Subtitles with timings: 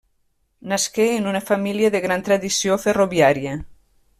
[0.71, 3.57] Nasqué en una família de gran tradició ferroviària.